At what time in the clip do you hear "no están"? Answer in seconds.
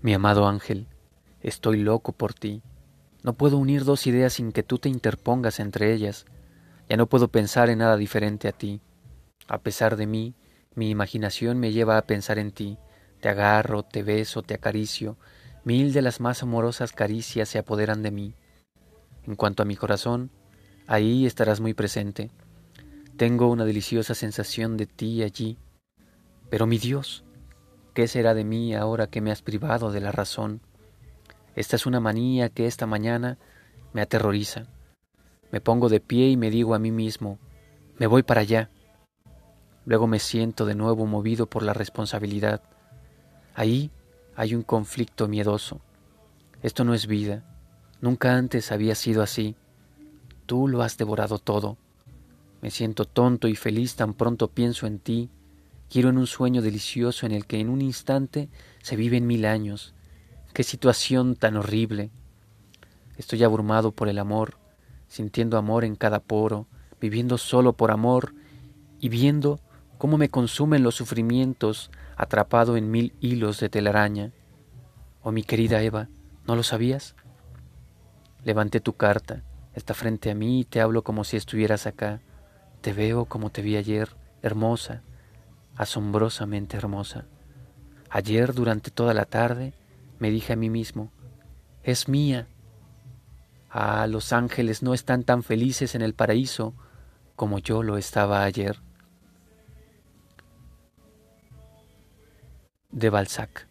94.82-95.22